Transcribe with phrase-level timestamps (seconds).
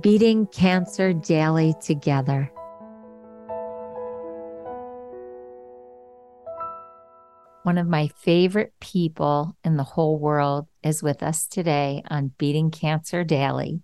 [0.00, 2.50] beating cancer daily together.
[7.62, 12.70] One of my favorite people in the whole world is with us today on Beating
[12.70, 13.82] Cancer Daily.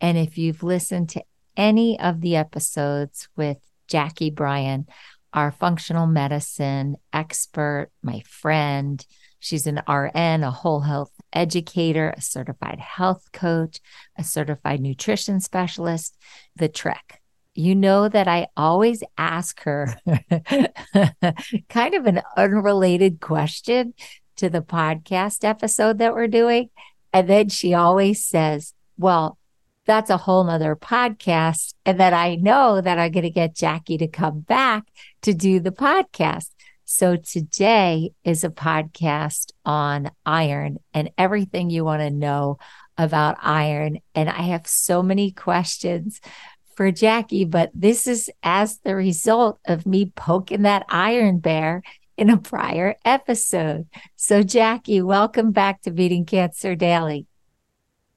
[0.00, 1.22] And if you've listened to
[1.56, 4.86] any of the episodes with Jacqui Bryan,
[5.32, 9.04] our functional medicine expert, my friend,
[9.40, 13.80] she's an RN, a whole health educator, a certified health coach,
[14.16, 16.16] a certified nutrition specialist,
[16.56, 17.20] the trick
[17.54, 19.94] you know that I always ask her
[21.68, 23.94] kind of an unrelated question
[24.36, 26.70] to the podcast episode that we're doing.
[27.12, 29.36] And then she always says, Well,
[29.84, 31.74] that's a whole nother podcast.
[31.84, 34.84] And then I know that I'm going to get Jacqui to come back
[35.22, 36.50] to do the podcast.
[36.92, 42.58] So today is a podcast on iron and everything you want to know
[42.98, 44.00] about iron.
[44.16, 46.20] And I have so many questions
[46.74, 51.84] for Jacqui, but this is as the result of me poking that iron bear
[52.16, 53.86] in a prior episode.
[54.16, 57.24] So, Jacqui, welcome back to Beating Cancer Daily.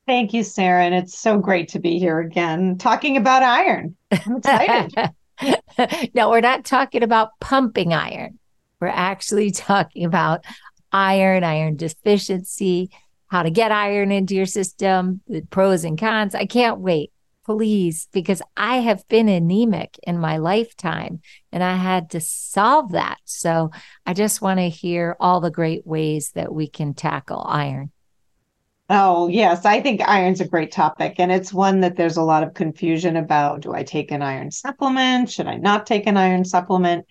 [0.07, 0.83] Thank you, Sarah.
[0.83, 3.95] And it's so great to be here again talking about iron.
[4.11, 5.11] I'm excited.
[6.15, 8.39] no, we're not talking about pumping iron.
[8.83, 10.43] We're actually talking about
[10.91, 12.89] iron, iron deficiency,
[13.27, 16.35] how to get iron into your system, the pros and cons.
[16.35, 17.13] I can't wait
[17.45, 23.17] please, because I have been anemic in my lifetime and I had to solve that.
[23.25, 23.71] So
[24.05, 27.91] I just want to hear all the great ways that we can tackle iron.
[28.89, 29.65] Oh, yes.
[29.65, 31.15] I think iron's a great topic.
[31.17, 33.61] And it's one that there's a lot of confusion about.
[33.61, 35.29] Do I take an iron supplement?
[35.29, 37.05] Should I not take an iron supplement?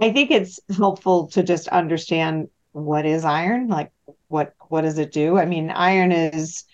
[0.00, 3.68] I think it's helpful to just understand what is iron?
[3.68, 3.92] Like
[4.28, 5.38] what what does it do?
[5.38, 6.64] I mean, iron is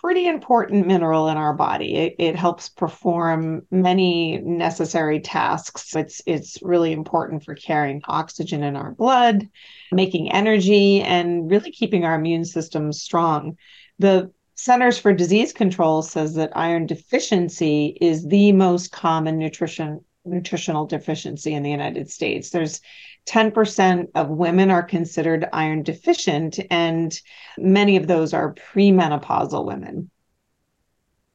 [0.00, 1.94] pretty important mineral in our body.
[1.94, 5.94] It, it, helps perform many necessary tasks.
[5.94, 9.46] It's it's really important for carrying oxygen in our blood,
[9.92, 13.58] making energy, and really keeping our immune system strong.
[13.98, 20.86] The Centers for Disease Control says that iron deficiency is the most common nutrition nutritional
[20.86, 22.50] deficiency in the United States.
[22.50, 22.80] There's
[23.26, 27.18] 10% of women are considered iron deficient, and
[27.58, 30.10] many of those are premenopausal women.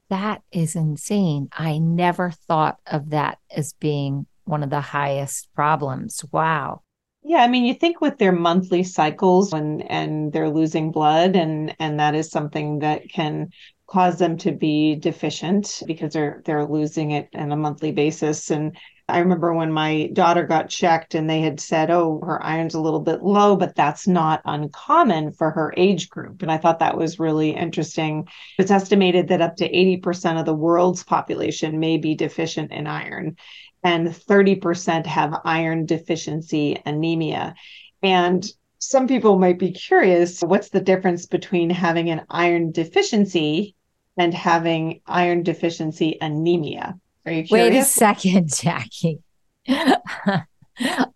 [0.10, 1.50] That is insane.
[1.52, 6.24] I never thought of that as being one of the highest problems.
[6.32, 6.82] Wow.
[7.24, 11.76] Yeah, I mean, you think with their monthly cycles and and they're losing blood, and
[11.80, 13.50] and that is something that can
[13.88, 18.50] cause them to be deficient because they're they're losing it on a monthly basis.
[18.50, 18.76] And
[19.08, 22.82] I remember when my daughter got checked and they had said, oh, her iron's a
[22.82, 26.42] little bit low, but that's not uncommon for her age group.
[26.42, 28.28] And I thought that was really interesting.
[28.58, 33.38] It's estimated that up to 80% of the world's population may be deficient in iron,
[33.84, 37.54] and 30% have iron deficiency anemia.
[38.02, 38.44] And
[38.86, 43.76] some people might be curious what's the difference between having an iron deficiency
[44.18, 46.96] and having iron deficiency anemia?
[47.26, 47.74] Are you curious?
[47.74, 49.20] Wait a second, Jacqui.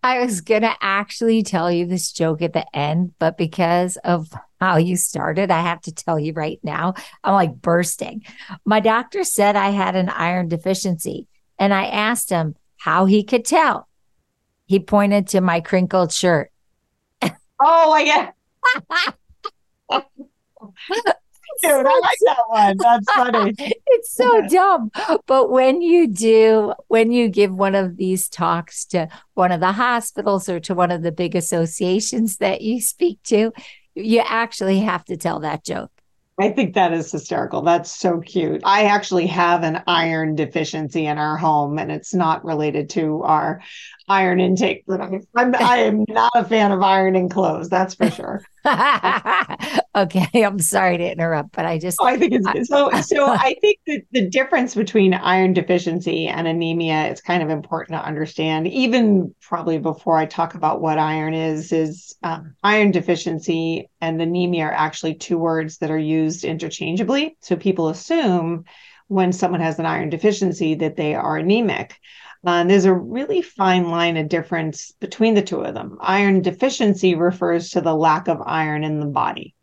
[0.02, 4.30] I was going to actually tell you this joke at the end, but because of
[4.60, 6.96] how you started, I have to tell you right now.
[7.24, 8.24] I'm like bursting.
[8.66, 11.28] My doctor said I had an iron deficiency,
[11.60, 13.88] and I asked him how he could tell.
[14.66, 16.52] He pointed to my crinkled shirt.
[17.62, 18.34] Oh my
[19.90, 20.06] God.
[21.62, 22.78] Dude, I like that one.
[22.78, 23.54] That's funny.
[23.58, 24.92] it's so dumb.
[25.26, 29.74] But when you do, when you give one of these talks to one of the
[29.74, 33.52] hospitals or to one of the big associations that you speak to,
[33.94, 35.92] you actually have to tell that joke.
[36.40, 37.62] I think that is hysterical.
[37.62, 38.62] That's so cute.
[38.64, 43.62] I actually have an iron deficiency in our home, and it's not related to our
[44.08, 44.84] iron intake.
[44.88, 47.68] But I'm, I'm I am not a fan of ironing clothes.
[47.70, 48.42] That's for sure.
[49.96, 52.90] okay, I'm sorry to interrupt, but I just oh, I think it's I, so.
[53.02, 57.98] So I think that the difference between iron deficiency and anemia is kind of important
[57.98, 58.68] to understand.
[58.68, 64.66] Even probably before I talk about what iron is, is um, iron deficiency and anemia
[64.66, 67.38] are actually two words that are used interchangeably.
[67.42, 68.66] So people assume
[69.08, 72.00] when someone has an iron deficiency that they are anemic.
[72.46, 75.98] Uh, and there's a really fine line of difference between the two of them.
[76.00, 79.56] Iron deficiency refers to the lack of iron in the body,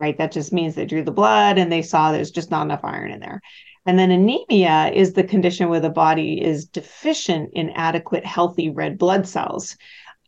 [0.00, 0.16] right?
[0.18, 3.10] That just means they drew the blood and they saw there's just not enough iron
[3.10, 3.40] in there.
[3.86, 8.98] And then anemia is the condition where the body is deficient in adequate, healthy red
[8.98, 9.76] blood cells.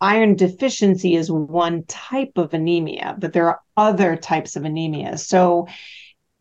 [0.01, 5.17] Iron deficiency is one type of anemia, but there are other types of anemia.
[5.19, 5.69] So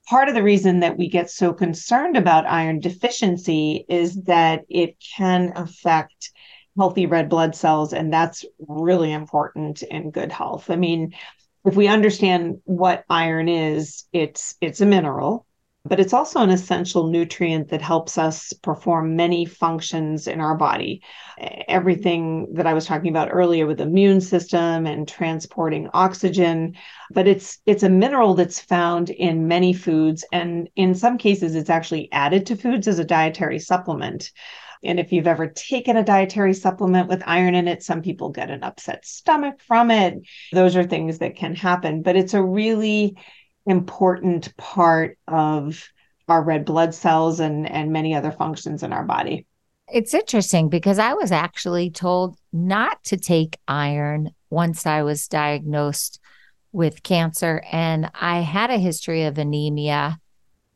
[0.07, 4.98] part of the reason that we get so concerned about iron deficiency is that it
[5.16, 6.31] can affect
[6.78, 11.13] healthy red blood cells and that's really important in good health i mean
[11.65, 15.45] if we understand what iron is it's it's a mineral
[15.83, 21.01] but it's also an essential nutrient that helps us perform many functions in our body.
[21.67, 26.75] Everything that I was talking about earlier with the immune system and transporting oxygen,
[27.09, 31.69] but it's it's a mineral that's found in many foods and in some cases it's
[31.69, 34.31] actually added to foods as a dietary supplement.
[34.83, 38.50] And if you've ever taken a dietary supplement with iron in it, some people get
[38.50, 40.16] an upset stomach from it.
[40.51, 43.18] Those are things that can happen, but it's a really
[43.66, 45.88] important part of
[46.28, 49.45] our red blood cells and, and many other functions in our body.
[49.92, 56.19] It's interesting because I was actually told not to take iron once I was diagnosed
[56.72, 57.62] with cancer.
[57.72, 60.20] And I had a history of anemia.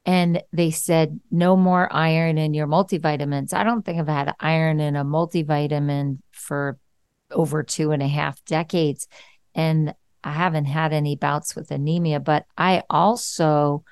[0.06, 3.54] And they said, no more iron in your multivitamins.
[3.54, 6.78] I don't think I've had iron in a multivitamin for
[7.32, 9.08] over two and a half decades.
[9.56, 13.84] And I haven't had any bouts with anemia, but I also,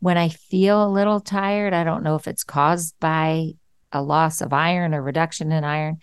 [0.00, 3.52] when I feel a little tired, I don't know if it's caused by
[3.92, 5.98] a loss of iron or reduction in iron.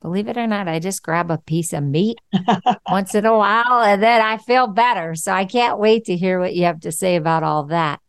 [0.00, 2.18] Believe it or not, I just grab a piece of meat
[2.88, 5.14] once in a while and then I feel better.
[5.14, 8.00] So I can't wait to hear what you have to say about all that.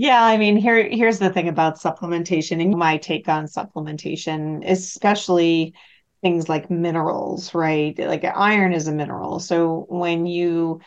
[0.00, 5.74] Yeah, I mean, here here's the thing about supplementation and my take on supplementation, especially
[6.22, 7.98] things like minerals, right?
[7.98, 9.40] Like iron is a mineral.
[9.40, 10.80] So when you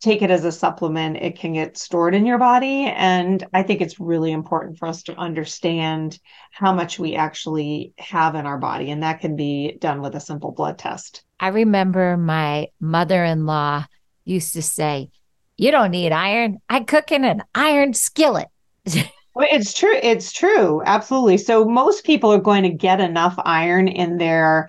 [0.00, 2.86] take it as a supplement, it can get stored in your body.
[2.86, 6.18] And I think it's really important for us to understand
[6.50, 8.90] how much we actually have in our body.
[8.90, 11.22] And that can be done with a simple blood test.
[11.38, 13.84] I remember my mother in law
[14.24, 15.10] used to say,
[15.58, 16.60] You don't need iron.
[16.70, 18.48] I cook in an iron skillet.
[18.86, 19.98] It's true.
[20.00, 20.82] It's true.
[20.84, 21.38] Absolutely.
[21.38, 24.68] So most people are going to get enough iron in their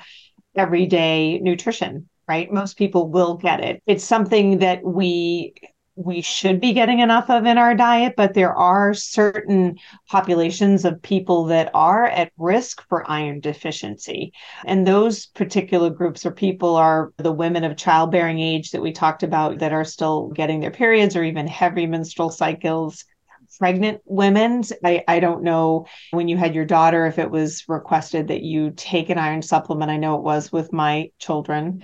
[0.55, 2.51] everyday nutrition, right?
[2.51, 3.81] Most people will get it.
[3.85, 5.53] It's something that we
[5.97, 9.77] we should be getting enough of in our diet, but there are certain
[10.09, 14.33] populations of people that are at risk for iron deficiency.
[14.65, 19.23] And those particular groups or people are the women of childbearing age that we talked
[19.23, 23.05] about that are still getting their periods or even heavy menstrual cycles
[23.57, 24.63] pregnant women.
[24.83, 28.71] I, I don't know when you had your daughter if it was requested that you
[28.75, 29.91] take an iron supplement.
[29.91, 31.83] I know it was with my children.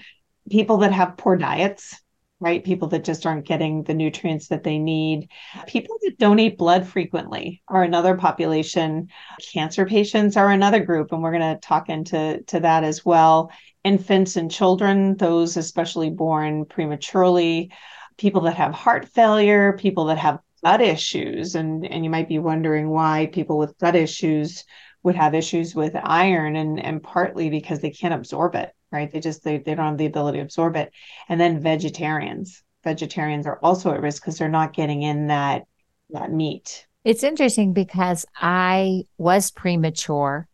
[0.50, 2.02] People that have poor diets,
[2.40, 2.64] right?
[2.64, 5.30] People that just aren't getting the nutrients that they need.
[5.68, 9.08] People that donate blood frequently are another population.
[9.54, 13.52] Cancer patients are another group, and we're going to talk into to that as well.
[13.84, 17.72] Infants and children, those especially born prematurely,
[18.18, 22.40] people that have heart failure, people that have gut issues and and you might be
[22.40, 24.64] wondering why people with gut issues
[25.04, 29.12] would have issues with iron and and partly because they can't absorb it right?
[29.12, 30.92] They just they, they don't have the ability to absorb it.
[31.30, 32.64] And then vegetarians.
[32.84, 35.64] Vegetarians are also at risk because they're not getting in that
[36.10, 36.86] that meat.
[37.04, 40.48] It's interesting because i was premature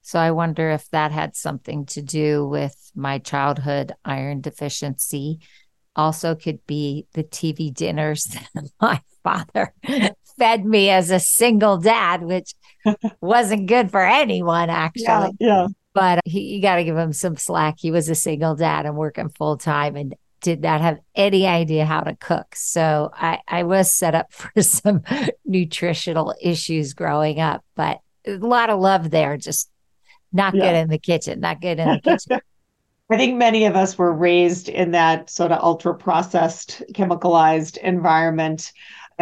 [0.00, 5.40] so i wonder if that had something to do with my childhood iron deficiency.
[5.94, 9.72] Also could be the tv dinners that my father
[10.38, 12.54] fed me as a single dad, which
[13.20, 15.06] wasn't good for anyone, actually.
[15.06, 15.30] Yeah.
[15.40, 15.66] yeah.
[15.94, 17.76] But he, you got to give him some slack.
[17.78, 21.84] He was a single dad and working full time and did not have any idea
[21.84, 22.56] how to cook.
[22.56, 25.02] So I, I was set up for some
[25.44, 29.70] nutritional issues growing up, but a lot of love there, just
[30.32, 30.64] not yeah.
[30.64, 32.40] good in the kitchen, not good in the kitchen.
[33.10, 38.72] I think many of us were raised in that sort of ultra processed, chemicalized environment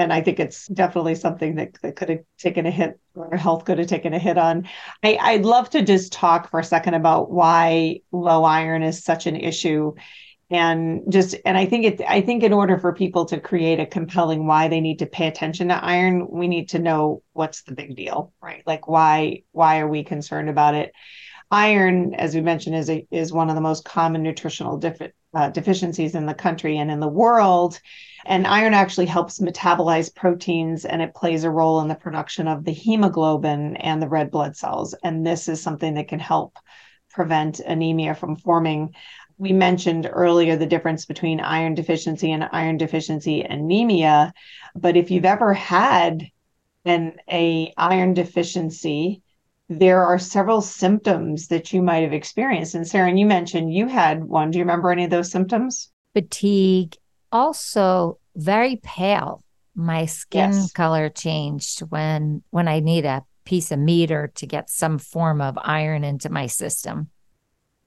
[0.00, 3.64] and I think it's definitely something that, that could have taken a hit or health
[3.64, 4.66] could have taken a hit on.
[5.02, 9.26] I, I'd love to just talk for a second about why low iron is such
[9.26, 9.94] an issue.
[10.52, 13.86] And just and i think it i think in order for people to create a
[13.86, 17.72] compelling why they need to pay attention to iron we need to know what's the
[17.72, 18.64] big deal right?
[18.66, 20.92] Like why why are we concerned about it
[21.50, 24.80] iron, as we mentioned, is a, is one of the most common nutritional
[25.34, 27.80] uh, deficiencies in the country and in the world.
[28.26, 32.64] And iron actually helps metabolize proteins and it plays a role in the production of
[32.64, 34.94] the hemoglobin and the red blood cells.
[35.02, 36.58] And this is something that can help
[37.10, 38.94] prevent anemia from forming.
[39.38, 44.32] We mentioned earlier the difference between iron deficiency and iron deficiency anemia.
[44.76, 46.28] But if you've ever had
[46.84, 49.22] an a iron deficiency,
[49.70, 52.74] there are several symptoms that you might have experienced.
[52.74, 54.50] And Sarah, you mentioned you had one.
[54.50, 55.92] Do you remember any of those symptoms?
[56.12, 56.96] Fatigue,
[57.30, 59.44] also very pale.
[59.76, 60.72] My skin yes.
[60.72, 65.40] color changed when when I need a piece of meat or to get some form
[65.40, 67.08] of iron into my system.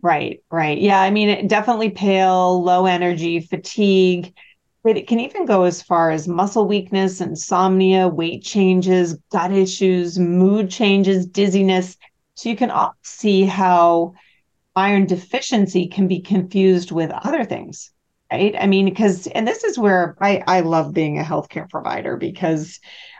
[0.01, 0.77] Right, right.
[0.77, 4.33] Yeah, I mean, definitely pale, low energy, fatigue
[4.85, 10.69] it can even go as far as muscle weakness, insomnia, weight changes, gut issues, mood
[10.69, 11.97] changes, dizziness.
[12.35, 12.71] So you can
[13.01, 14.13] see how
[14.75, 17.91] iron deficiency can be confused with other things,
[18.31, 18.55] right?
[18.59, 22.79] I mean, because, and this is where I, I love being a healthcare provider because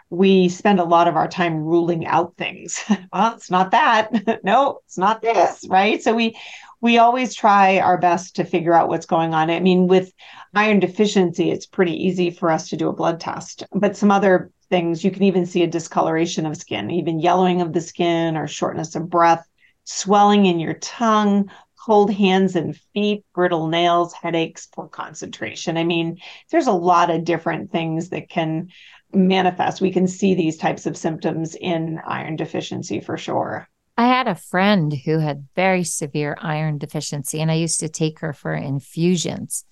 [0.10, 2.84] we spend a lot of our time ruling out things.
[3.14, 4.12] well, it's not that.
[4.44, 6.04] no, it's not this, right?
[6.04, 6.38] So we
[6.84, 9.50] we always try our best to figure out what's going on.
[9.50, 10.12] I mean, with
[10.54, 13.64] iron deficiency, it's pretty easy for us to do a blood test.
[13.72, 17.72] But some other things, you can even see a discoloration of skin, even yellowing of
[17.72, 19.48] the skin or shortness of breath,
[19.86, 21.50] swelling in your tongue,
[21.86, 25.78] cold hands and feet, brittle nails, headaches, poor concentration.
[25.78, 26.18] I mean,
[26.52, 28.68] there's a lot of different things that can
[29.14, 29.80] manifest.
[29.80, 33.70] We can see these types of symptoms in iron deficiency for sure.
[33.96, 38.20] I had a friend who had very severe iron deficiency, and I used to take
[38.20, 39.66] her for infusions.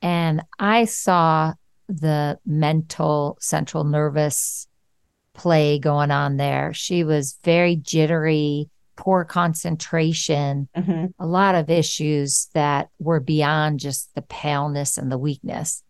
[0.00, 1.54] And I saw
[1.88, 4.68] the mental central nervous
[5.32, 6.72] play going on there.
[6.72, 11.06] She was very jittery, poor concentration, mm-hmm.
[11.18, 15.82] a lot of issues that were beyond just the paleness and the weakness.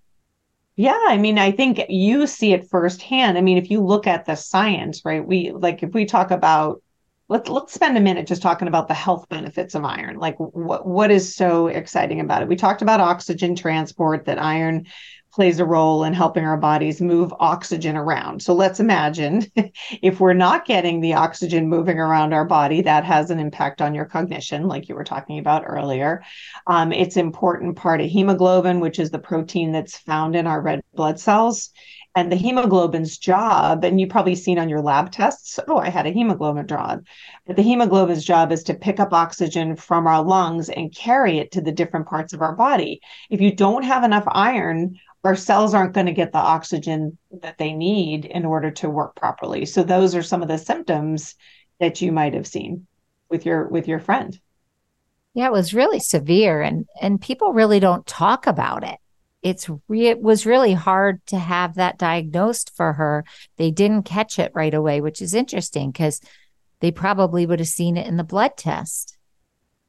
[0.76, 3.38] Yeah, I mean, I think you see it firsthand.
[3.38, 5.24] I mean, if you look at the science, right?
[5.24, 6.82] We like if we talk about
[7.28, 10.18] let's let's spend a minute just talking about the health benefits of iron.
[10.18, 12.48] Like what what is so exciting about it?
[12.48, 14.86] We talked about oxygen transport that iron
[15.32, 18.40] plays a role in helping our bodies move oxygen around.
[18.40, 19.44] So let's imagine
[20.02, 23.96] if we're not getting the oxygen moving around our body that has an impact on
[23.96, 26.22] your cognition like you were talking about earlier.
[26.68, 30.82] Um, it's important part of hemoglobin which is the protein that's found in our red
[30.94, 31.70] blood cells
[32.14, 36.06] and the hemoglobin's job, and you've probably seen on your lab tests, oh, I had
[36.06, 36.98] a hemoglobin draw.
[37.46, 41.50] But the hemoglobin's job is to pick up oxygen from our lungs and carry it
[41.52, 43.00] to the different parts of our body.
[43.30, 47.58] If you don't have enough iron, our cells aren't going to get the oxygen that
[47.58, 49.66] they need in order to work properly.
[49.66, 51.34] So those are some of the symptoms
[51.80, 52.86] that you might have seen
[53.28, 54.38] with your with your friend.
[55.32, 58.98] Yeah, it was really severe and and people really don't talk about it
[59.44, 63.24] it's re- it was really hard to have that diagnosed for her.
[63.58, 66.20] They didn't catch it right away, which is interesting because
[66.80, 69.16] they probably would have seen it in the blood test.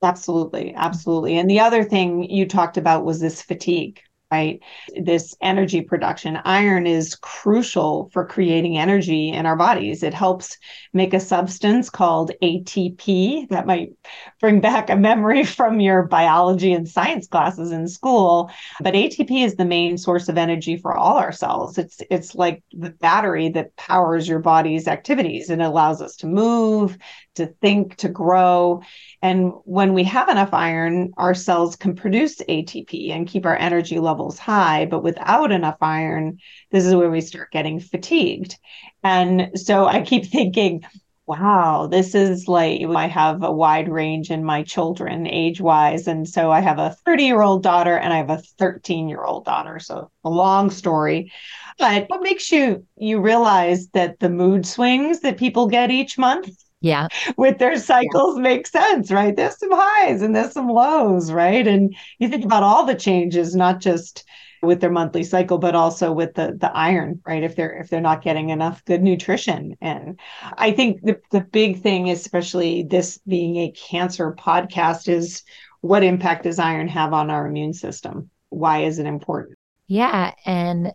[0.04, 1.38] Absolutely, absolutely.
[1.38, 4.02] And the other thing you talked about was this fatigue
[4.32, 4.60] right?
[5.00, 6.38] This energy production.
[6.46, 10.02] Iron is crucial for creating energy in our bodies.
[10.02, 10.58] It helps
[10.94, 13.92] make a substance called ATP that might
[14.40, 18.50] bring back a memory from your biology and science classes in school.
[18.82, 21.78] But ATP is the main source of energy for all our cells.
[21.78, 26.98] It's it's like the battery that powers your body's activities and allows us to move,
[27.36, 28.82] to think, to grow.
[29.22, 34.00] And when we have enough iron, our cells can produce ATP and keep our energy
[34.16, 34.86] levels high.
[34.86, 36.40] But without enough iron,
[36.72, 38.58] this is where we start getting fatigued.
[39.04, 40.84] And so I keep thinking,
[41.28, 46.08] wow, this is like I have a wide range in my children age wise.
[46.08, 49.24] And so I have a 30 year old daughter and I have a 13 year
[49.24, 49.80] old daughter.
[49.80, 51.32] So a long story.
[51.78, 56.50] But what makes you you realize that the mood swings that people get each month
[56.86, 57.08] yeah.
[57.36, 58.44] With their cycles yeah.
[58.44, 59.36] make sense right?
[59.36, 61.68] There's some highs and there's some lows right?
[61.68, 64.24] And you think about all the changes not just
[64.62, 67.44] with their monthly cycle but also with the the iron right?
[67.44, 70.20] If they're if they're not getting enough good nutrition and
[70.58, 75.44] i think the, the big thing especially this being a cancer podcast is
[75.82, 78.30] what impact does iron have on our immune system?
[78.50, 79.58] Why is it important?
[79.88, 80.94] Yeah and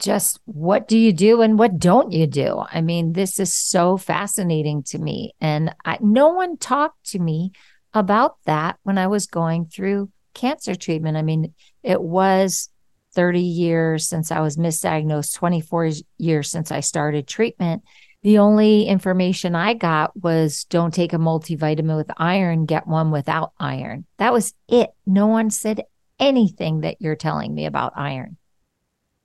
[0.00, 2.62] just what do you do and what don't you do?
[2.70, 5.34] I mean, this is so fascinating to me.
[5.40, 7.52] And I, no one talked to me
[7.94, 11.16] about that when I was going through cancer treatment.
[11.16, 12.68] I mean, it was
[13.14, 17.82] 30 years since I was misdiagnosed, 24 years since I started treatment.
[18.22, 23.52] The only information I got was don't take a multivitamin with iron, get one without
[23.58, 24.04] iron.
[24.18, 24.90] That was it.
[25.06, 25.84] No one said
[26.18, 28.36] anything that you're telling me about iron.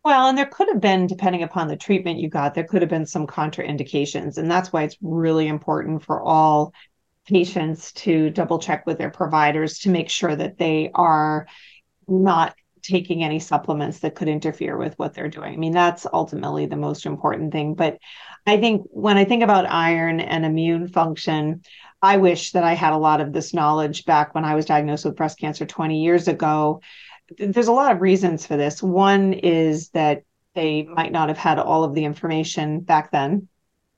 [0.06, 2.90] Well, and there could have been, depending upon the treatment you got, there could have
[2.92, 4.38] been some contraindications.
[4.38, 6.76] And that's why it's really important for all
[7.28, 11.48] patients to double check with their providers to make sure that they are
[12.08, 15.56] not taking any supplements that could interfere with what they're doing.
[15.56, 17.74] I mean, that's ultimately the most important thing.
[17.74, 17.98] But
[18.46, 21.64] I think when I think about iron and immune function,
[22.00, 25.06] I wish that I had a lot of this knowledge back when I was diagnosed
[25.06, 26.82] with breast cancer 20 years ago
[27.38, 28.82] there's a lot of reasons for this.
[28.82, 33.48] One is that they might not have had all of the information back then.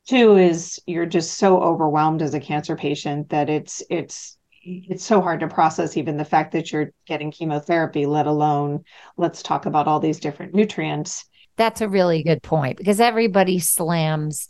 [0.08, 5.22] Two is you're just so overwhelmed as a cancer patient that it's it's it's so
[5.22, 8.84] hard to process even the fact that you're getting chemotherapy, let alone
[9.18, 11.26] let's talk about all these different nutrients.
[11.58, 14.48] That's a really good point because everybody slams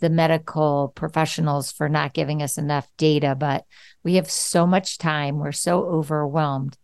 [0.00, 3.64] the medical professionals for not giving us enough data, but
[4.02, 5.38] we have so much time.
[5.38, 6.76] We're so overwhelmed.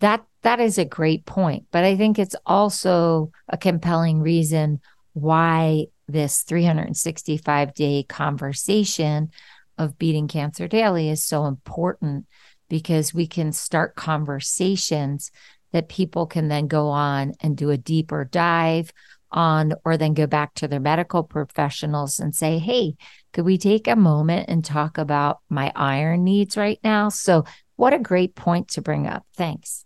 [0.00, 1.66] That that is a great point.
[1.70, 4.80] But I think it's also a compelling reason
[5.12, 9.30] why this 365 day conversation
[9.76, 12.26] of beating cancer daily is so important
[12.68, 15.30] because we can start conversations
[15.72, 18.92] that people can then go on and do a deeper dive
[19.30, 22.94] on or then go back to their medical professionals and say hey
[23.34, 27.44] could we take a moment and talk about my iron needs right now so
[27.76, 29.84] what a great point to bring up thanks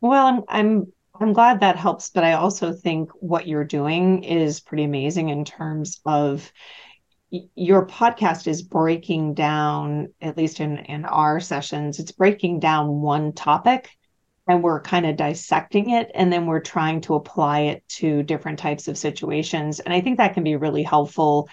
[0.00, 4.60] well, I'm I'm I'm glad that helps, but I also think what you're doing is
[4.60, 6.52] pretty amazing in terms of
[7.30, 13.34] your podcast is breaking down at least in in our sessions it's breaking down one
[13.34, 13.90] topic
[14.48, 18.58] and we're kind of dissecting it and then we're trying to apply it to different
[18.58, 19.78] types of situations.
[19.78, 21.48] And i think that can be really helpful.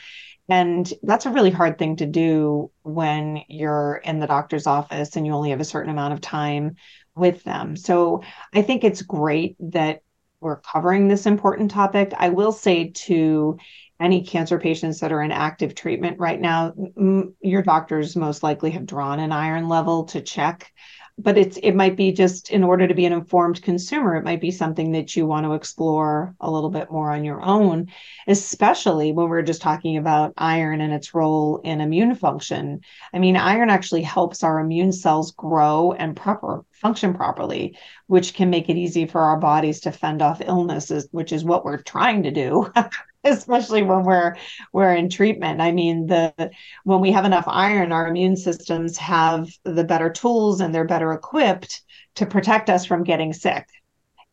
[0.48, 5.25] And that's a really hard thing to do when you're in the doctor's office and
[5.25, 6.75] you only have a certain amount of time
[7.16, 7.76] with them.
[7.76, 10.02] So I think it's great that
[10.42, 12.14] we're covering this important topic.
[12.18, 13.58] I will say to
[14.00, 18.72] any cancer patients that are in active treatment right now, m- your doctors most likely
[18.72, 20.72] have drawn an iron level to check
[21.18, 24.42] but it's it might be just in order to be an informed consumer it might
[24.42, 27.88] be something that you want to explore a little bit more on your own
[28.28, 32.82] especially when we're just talking about iron and its role in immune function.
[33.14, 38.50] I mean iron actually helps our immune cells grow and proper function properly which can
[38.50, 42.24] make it easy for our bodies to fend off illnesses which is what we're trying
[42.24, 42.72] to do
[43.35, 44.35] especially when we're
[44.72, 45.61] we're in treatment.
[45.61, 46.51] I mean the
[46.83, 51.11] when we have enough iron our immune systems have the better tools and they're better
[51.11, 51.83] equipped
[52.16, 53.68] to protect us from getting sick.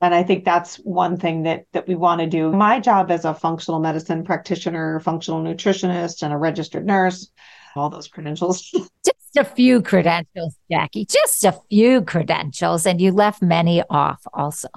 [0.01, 2.53] And i think that's one thing that that we want to do.
[2.53, 7.31] My job as a functional medicine practitioner functional nutritionist and a registered nurse
[7.75, 8.71] all those credentials.
[9.05, 14.69] Just a few credentials Jacqui just a few credentials and you left many off also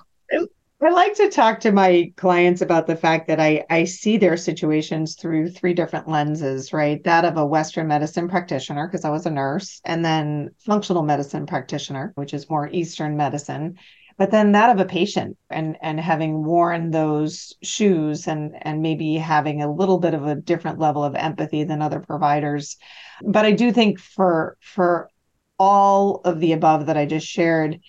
[0.85, 4.37] I like to talk to my clients about the fact that I, I see their
[4.37, 7.03] situations through three different lenses, right?
[7.03, 11.47] That of a Western medicine practitioner, because I was a nurse, and then functional medicine
[11.47, 13.79] practitioner, which is more Eastern medicine,
[14.19, 19.15] but then that of a patient and and having worn those shoes and and maybe
[19.15, 22.77] having a little bit of a different level of empathy than other providers.
[23.23, 25.09] But I do think for for
[25.57, 27.79] all of the above that I just shared,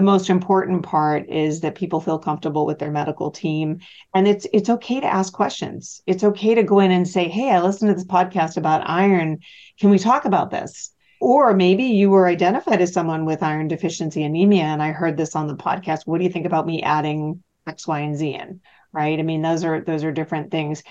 [0.00, 3.80] the most important part is that people feel comfortable with their medical team.
[4.14, 6.00] And it's it's okay to ask questions.
[6.06, 9.40] It's okay to go in and say hey i listened to this podcast about iron.
[9.78, 10.90] Can we talk about this?
[11.20, 15.36] Or maybe you were identified as someone with iron deficiency anemia and i heard this
[15.36, 16.06] on the podcast.
[16.06, 18.60] What do you think about me adding x y and z in
[18.92, 19.18] right?
[19.18, 20.82] I mean those are those are different things.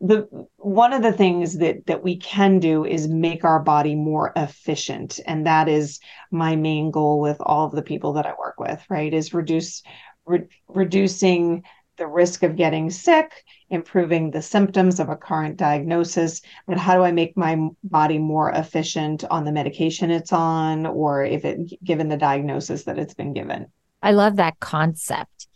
[0.00, 4.32] The one of the things that that we can do is make our body more
[4.36, 8.58] efficient and that is my main goal with all of the people that i work
[8.58, 9.12] with right?
[9.12, 9.82] Is reduce
[10.26, 11.62] re- reducing
[11.96, 17.02] the risk of getting sick improving the symptoms of a current diagnosis but how do
[17.02, 22.08] i make my body more efficient on the medication it's on or if it given
[22.08, 23.66] the diagnosis that it's been given?
[24.02, 25.46] I love that concept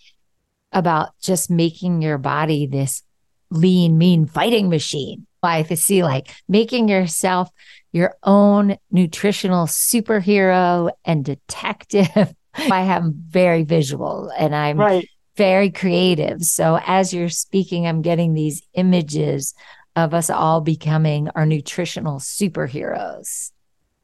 [0.73, 3.03] about just making your body this
[3.51, 5.27] lean, mean fighting machine.
[5.43, 7.51] I see like making yourself
[7.93, 12.35] your own nutritional superhero and detective.
[12.55, 15.09] I am very visual and I'm right.
[15.37, 16.43] very creative.
[16.43, 19.55] So as you're speaking, I'm getting these images
[19.95, 23.53] of us all becoming our nutritional superheroes.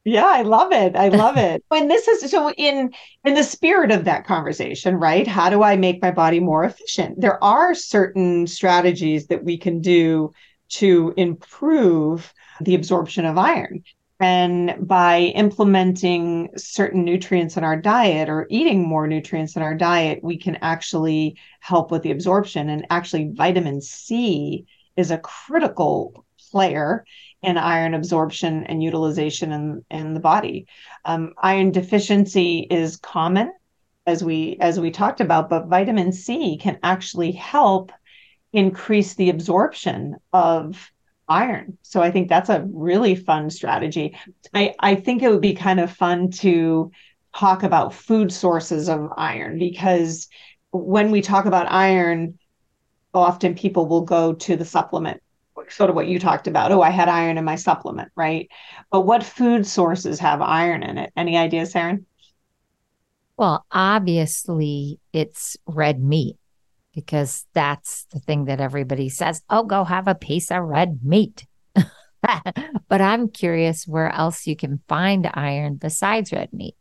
[0.05, 0.97] Yeah, I love it.
[0.97, 1.65] I love it.
[1.71, 2.93] And this is so in
[3.25, 5.27] in the spirit of that conversation, right?
[5.27, 7.21] How do I make my body more efficient?
[7.21, 10.33] There are certain strategies that we can do
[10.71, 13.83] to improve the absorption of iron.
[14.21, 20.21] And by implementing certain nutrients in our diet or eating more nutrients in our diet,
[20.23, 22.71] we can actually help with the absorption.
[22.71, 27.05] And actually, vitamin C is a critical player
[27.45, 30.67] in iron absorption and utilization in, in the body.
[31.05, 33.53] Um, iron deficiency is common
[34.07, 37.93] as we as we talked about, but vitamin C can actually help
[38.53, 40.91] increase the absorption of
[41.29, 41.79] iron.
[41.83, 44.17] So I think that's a really fun strategy.
[44.53, 46.91] I, I think it would be kind of fun to
[47.35, 50.29] talk about food sources of iron because
[50.71, 52.39] when we talk about iron,
[53.13, 55.23] often people will go to the supplement,
[55.71, 56.73] sort of what you talked about.
[56.73, 58.49] Oh, I had iron in my supplement, right?
[58.91, 61.13] But what food sources have iron in it?
[61.17, 62.05] Any ideas, Saranne?
[63.37, 66.37] Well, obviously, it's red meat
[66.95, 71.47] because that's the thing that everybody says, oh, go have a piece of red meat.
[71.75, 76.77] but I'm curious where else you can find iron besides red meat.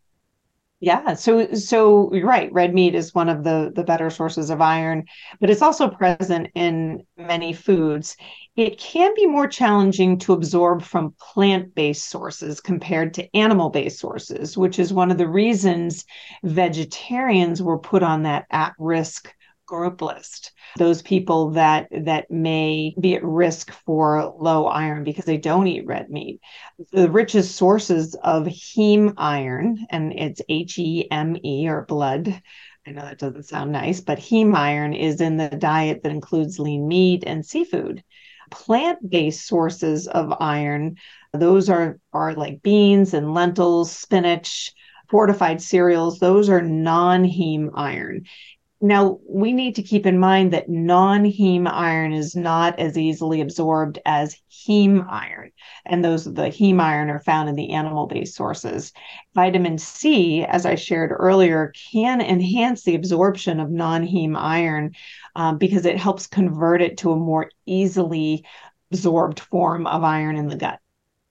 [0.84, 2.52] Yeah, so so you're right.
[2.52, 5.06] Red meat is one of the the better sources of iron,
[5.39, 8.17] but it's also present in many foods.
[8.58, 14.78] It can be more challenging to absorb from plant-based sources compared to animal-based sources, which
[14.78, 16.04] is one of the reasons
[16.43, 19.34] vegetarians were put on that at-risk
[19.65, 25.38] group list those people that that may be at risk for low iron because they
[25.38, 26.39] don't eat red meat
[26.91, 32.41] the richest sources of heme iron and it's h-e-m-e or blood
[32.86, 36.60] I know that doesn't sound nice, but heme iron is in the diet that includes
[36.60, 38.04] lean meat and seafood.
[38.52, 40.97] Plant-based sources of iron,
[41.32, 44.73] those are are like beans and lentils, spinach,
[45.10, 46.19] fortified cereals.
[46.19, 48.26] Those are non-heme iron.
[48.84, 53.39] Now, we need to keep in mind that non heme iron is not as easily
[53.39, 55.52] absorbed as heme iron.
[55.86, 58.91] And those, the heme iron, are found in the animal based sources.
[59.36, 64.91] Vitamin C, as I shared earlier, can enhance the absorption of non heme iron
[65.34, 68.43] um, because it helps convert it to a more easily
[68.91, 70.80] absorbed form of iron in the gut.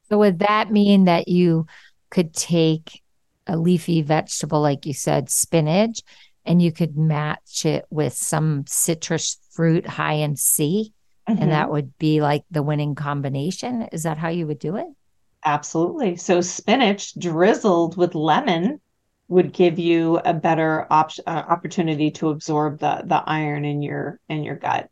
[0.09, 1.67] So, would that mean that you
[2.09, 3.03] could take
[3.47, 6.01] a leafy vegetable, like you said, spinach?
[6.45, 10.93] And you could match it with some citrus fruit high in C.
[11.29, 11.43] Mm-hmm.
[11.43, 13.89] And that would be like the winning combination.
[13.93, 14.87] Is that how you would do it?
[15.45, 16.17] Absolutely.
[16.17, 18.81] So spinach drizzled with lemon
[19.29, 24.21] would give you a better op- uh, opportunity to absorb the the iron in your
[24.29, 24.89] in your gut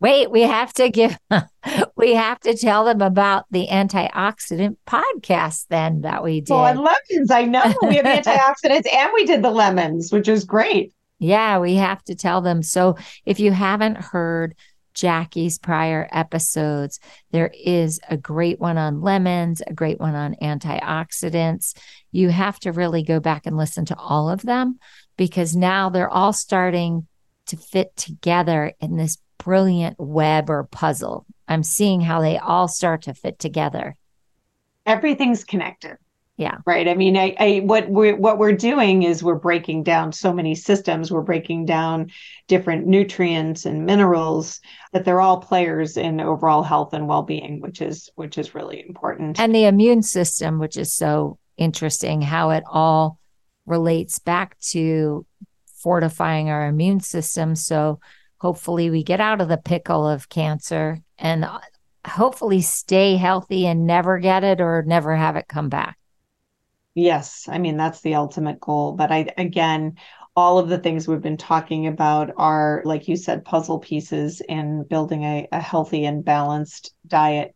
[0.00, 1.16] wait, we have to give,
[1.96, 6.52] we have to tell them about the antioxidant podcast then that we did.
[6.52, 7.30] Oh, and lemons.
[7.30, 10.92] I know we have antioxidants and we did the lemons, which is great.
[11.18, 12.62] Yeah, we have to tell them.
[12.62, 14.54] So if you haven't heard
[14.94, 21.76] Jacqui's prior episodes, there is a great one on lemons, a great one on antioxidants.
[22.12, 24.78] You have to really go back and listen to all of them
[25.16, 27.06] because now they're all starting
[27.46, 31.26] to fit together in this brilliant web or puzzle.
[31.48, 33.96] I'm seeing how they all start to fit together.
[34.86, 35.96] Everything's connected.
[36.36, 36.56] Yeah.
[36.66, 36.88] Right.
[36.88, 40.56] I mean, I, I what we're what we're doing is we're breaking down so many
[40.56, 41.12] systems.
[41.12, 42.10] We're breaking down
[42.48, 44.60] different nutrients and minerals
[44.92, 49.38] that they're all players in overall health and well-being, which is which is really important.
[49.38, 53.20] And the immune system, which is so interesting, how it all
[53.64, 55.24] relates back to
[55.76, 57.54] fortifying our immune system.
[57.54, 58.00] So
[58.44, 61.58] hopefully we get out of the pickle of cancer and uh,
[62.06, 65.96] hopefully stay healthy and never get it or never have it come back.
[66.94, 69.96] Yes, I mean that's the ultimate goal, but I again
[70.36, 74.84] all of the things we've been talking about are like you said puzzle pieces in
[74.90, 77.54] building a, a healthy and balanced diet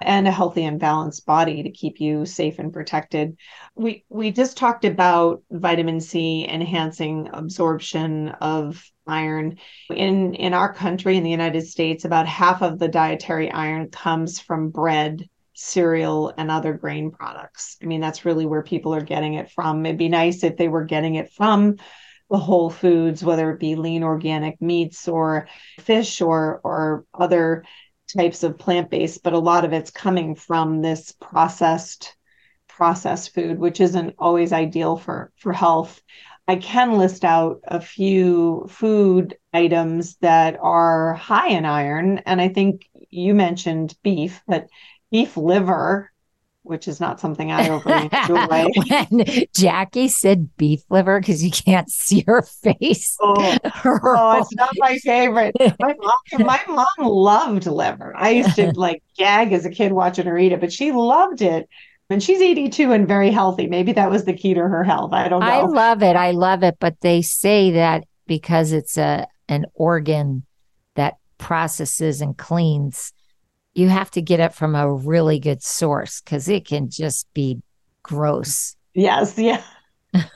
[0.00, 3.36] and a healthy and balanced body to keep you safe and protected.
[3.74, 9.58] We we just talked about vitamin C enhancing absorption of iron.
[9.90, 14.40] In in our country in the United States, about half of the dietary iron comes
[14.40, 17.76] from bread, cereal and other grain products.
[17.82, 19.84] I mean, that's really where people are getting it from.
[19.84, 21.76] It'd be nice if they were getting it from
[22.30, 25.48] the whole foods, whether it be lean organic meats or
[25.80, 27.64] fish or or other
[28.12, 32.16] types of plant-based, but a lot of it's coming from this processed
[32.68, 36.00] processed food, which isn't always ideal for for health.
[36.48, 42.48] I can list out a few food items that are high in iron, and I
[42.48, 44.68] think you mentioned beef, but
[45.10, 46.10] beef liver
[46.62, 48.46] which is not something I overly enjoy.
[48.74, 53.16] when Jacqui said beef liver because you can't see her face.
[53.20, 55.54] Oh, oh, it's not my favorite.
[55.78, 58.14] My mom, my mom loved liver.
[58.16, 61.42] I used to like gag as a kid watching her eat it, but she loved
[61.42, 61.68] it.
[62.08, 63.68] And she's 82 and very healthy.
[63.68, 65.12] Maybe that was the key to her health.
[65.12, 65.46] I don't know.
[65.46, 66.16] I love it.
[66.16, 66.76] I love it.
[66.80, 70.44] But they say that because it's a an organ
[70.96, 73.12] that processes and cleans,
[73.80, 77.62] you have to get it from a really good source because it can just be
[78.02, 78.76] gross.
[78.92, 79.62] Yes, yeah.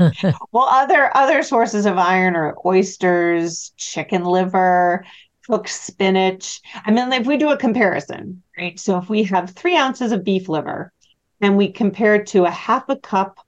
[0.53, 5.05] well, other other sources of iron are oysters, chicken liver,
[5.47, 6.63] cooked spinach.
[6.87, 8.81] I mean, if we do a comparison, right?
[8.81, 10.93] So if we have three ounces of beef liver
[11.41, 13.41] and we compare it to a half a cup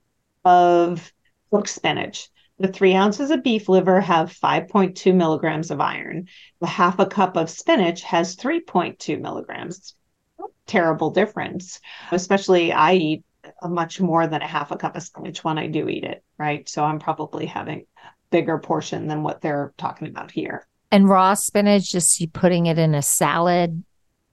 [0.44, 1.10] of
[1.50, 6.28] cooked spinach, the three ounces of beef liver have 5.2 milligrams of iron.
[6.60, 9.94] The half a cup of spinach has 3.2 milligrams.
[10.66, 11.80] Terrible difference.
[12.10, 13.24] Especially, I eat
[13.62, 16.68] much more than a half a cup of spinach when I do eat it, right?
[16.68, 17.86] So I'm probably having
[18.30, 20.66] bigger portion than what they're talking about here.
[20.90, 23.84] And raw spinach, just you putting it in a salad,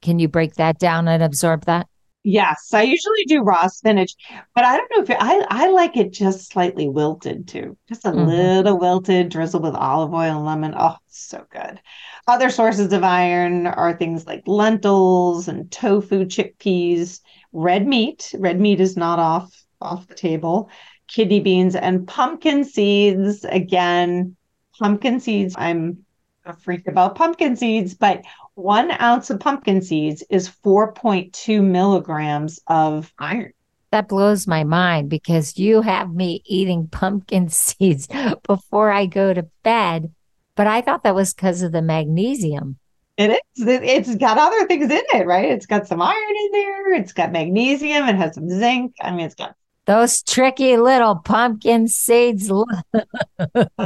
[0.01, 1.87] can you break that down and absorb that?
[2.25, 4.15] Yes, I usually do raw spinach,
[4.55, 8.05] but I don't know if it, I I like it just slightly wilted too, just
[8.05, 8.25] a mm-hmm.
[8.25, 10.73] little wilted, drizzled with olive oil and lemon.
[10.77, 11.81] Oh, so good.
[12.25, 17.19] Other sources of iron are things like lentils and tofu, chickpeas,
[17.51, 18.33] red meat.
[18.39, 20.69] Red meat is not off off the table.
[21.09, 23.43] Kidney beans and pumpkin seeds.
[23.43, 24.37] Again,
[24.79, 25.55] pumpkin seeds.
[25.57, 26.02] I'm
[26.45, 28.23] a freak about pumpkin seeds, but
[28.55, 33.53] one ounce of pumpkin seeds is 4.2 milligrams of iron.
[33.91, 38.07] That blows my mind because you have me eating pumpkin seeds
[38.47, 40.11] before I go to bed.
[40.55, 42.77] But I thought that was because of the magnesium.
[43.17, 43.67] It is.
[43.67, 45.51] It's got other things in it, right?
[45.51, 46.93] It's got some iron in there.
[46.93, 48.07] It's got magnesium.
[48.07, 48.95] It has some zinc.
[49.01, 52.51] I mean, it's got those tricky little pumpkin seeds.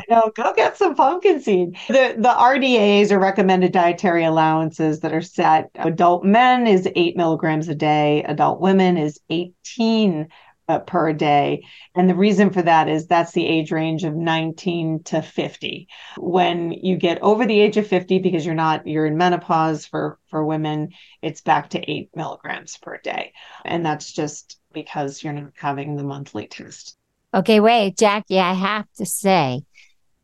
[0.09, 0.31] Know.
[0.35, 1.77] Go get some pumpkin seed.
[1.87, 5.69] The the RDAs are recommended dietary allowances that are set.
[5.75, 8.23] Adult men is eight milligrams a day.
[8.23, 10.27] Adult women is 18
[10.67, 11.63] uh, per day.
[11.95, 15.87] And the reason for that is that's the age range of 19 to 50.
[16.17, 20.19] When you get over the age of 50, because you're not, you're in menopause for,
[20.27, 20.89] for women,
[21.21, 23.33] it's back to eight milligrams per day.
[23.63, 26.97] And that's just because you're not having the monthly test.
[27.33, 29.63] Okay, wait, Jacqui, I have to say,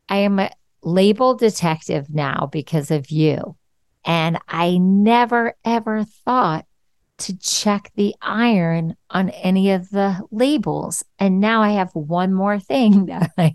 [0.08, 0.50] I am a
[0.82, 3.56] label detective now because of you.
[4.04, 6.66] And I never, ever thought
[7.18, 11.04] to check the iron on any of the labels.
[11.18, 13.54] And now I have one more thing that I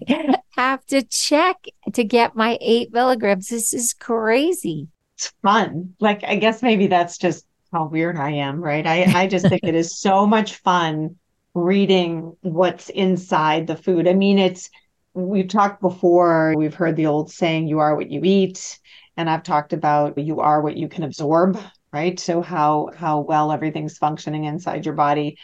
[0.51, 3.49] have to check to get my eight milligrams.
[3.49, 4.87] This is crazy.
[5.15, 5.95] It's fun.
[5.99, 8.85] Like, I guess maybe that's just how weird I am, right?
[8.85, 11.17] I, I just think it is so much fun
[11.53, 14.07] reading what's inside the food.
[14.07, 14.69] I mean, it's,
[15.13, 18.79] we've talked before, we've heard the old saying, you are what you eat.
[19.17, 21.59] And I've talked about you are what you can absorb,
[21.91, 22.17] right?
[22.17, 25.37] So how how well everything's functioning inside your body.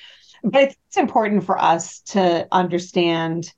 [0.44, 3.52] But it's important for us to understand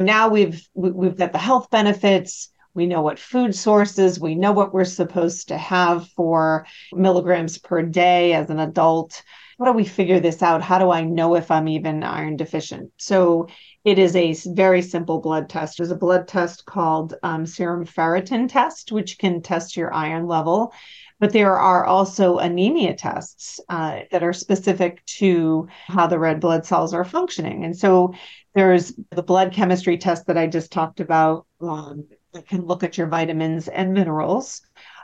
[0.00, 4.72] now we've we've got the health benefits we know what food sources we know what
[4.72, 6.64] we're supposed to have for
[6.94, 9.22] milligrams per day as an adult.
[9.58, 10.62] How do we figure this out?
[10.62, 12.90] How do i know if i'm even iron deficient?
[12.96, 13.48] So
[13.84, 15.76] it is a very simple blood test.
[15.76, 20.72] There's a blood test called um, serum ferritin test which can test your iron level.
[21.18, 26.64] But there are also anemia tests uh, that are specific to how the red blood
[26.64, 27.62] cells are functioning.
[27.62, 28.14] And so
[28.54, 32.06] there's the blood chemistry test that I just talked about um,
[32.46, 34.62] can look at your vitamins and minerals.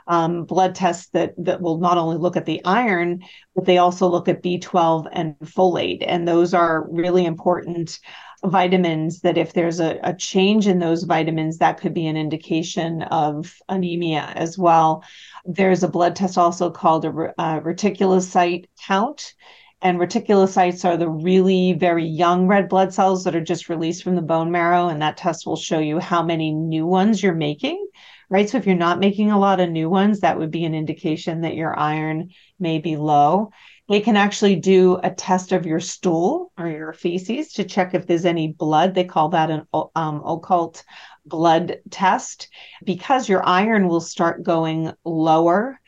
[0.09, 4.07] Um, blood tests that that will not only look at the iron, but they also
[4.07, 7.99] look at B12 and folate, and those are really important
[8.45, 13.01] vitamins that if there's a, a change in those vitamins, that could be an indication
[13.03, 15.03] of anemia as well.
[15.45, 19.33] There's a blood test also called a, a reticulocyte count.
[19.81, 24.15] And reticulocytes are the really very young red blood cells that are just released from
[24.15, 24.87] the bone marrow.
[24.87, 27.85] And that test will show you how many new ones you're making,
[28.29, 28.49] right?
[28.49, 31.41] So if you're not making a lot of new ones, that would be an indication
[31.41, 33.51] that your iron may be low.
[33.87, 38.07] They can actually do a test of your stool or your feces to check if
[38.07, 38.95] there's any blood.
[38.95, 40.83] They call that an um, occult
[41.25, 42.49] blood test
[42.83, 45.79] because your iron will start going lower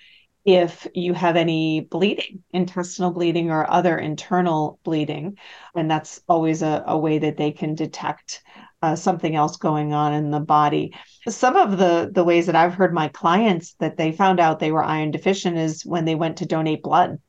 [0.46, 5.38] if you have any bleeding, intestinal bleeding or other internal bleeding.
[5.76, 8.42] And that's always a, a way that they can detect
[8.82, 10.94] uh, something else going on in the body.
[11.28, 14.72] Some of the the ways that I've heard my clients that they found out they
[14.72, 17.20] were iron deficient is when they went to donate blood.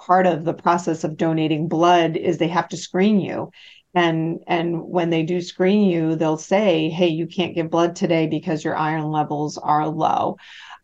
[0.00, 3.50] part of the process of donating blood is they have to screen you
[3.94, 8.26] and and when they do screen you they'll say hey you can't give blood today
[8.26, 10.36] because your iron levels are low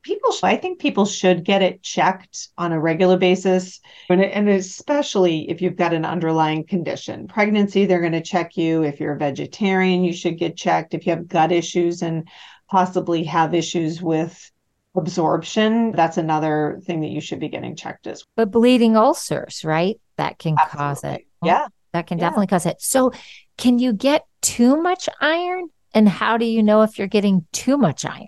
[0.05, 5.51] people i think people should get it checked on a regular basis and, and especially
[5.51, 9.19] if you've got an underlying condition pregnancy they're going to check you if you're a
[9.19, 12.29] vegetarian you should get checked if you have gut issues and
[12.71, 14.51] possibly have issues with
[14.97, 18.47] absorption that's another thing that you should be getting checked as well.
[18.47, 20.79] but bleeding ulcers right that can Absolutely.
[20.79, 22.25] cause it oh, yeah that can yeah.
[22.25, 22.83] definitely cause it.
[22.83, 23.13] So,
[23.57, 25.71] can you get too much iron?
[25.95, 28.27] And how do you know if you're getting too much iron?